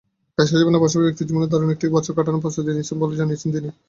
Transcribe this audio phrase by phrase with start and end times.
[0.37, 3.69] পেশাজীবনের পাশাপাশি ব্যক্তিজীবনেও দারুণ একটি বছর কাটানোর প্রস্তুতি নিচ্ছেন বলেই জানিয়েছেন তিনি।